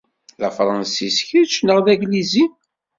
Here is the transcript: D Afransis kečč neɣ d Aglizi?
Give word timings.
D 0.39 0.41
Afransis 0.47 1.17
kečč 1.27 1.53
neɣ 1.61 1.77
d 1.85 1.87
Aglizi? 1.93 2.45